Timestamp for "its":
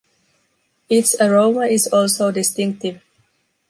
0.89-1.13